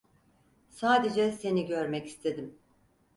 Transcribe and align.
Sadece 0.69 1.31
seni 1.31 1.65
görmek 1.65 2.07
istedim. 2.07 2.57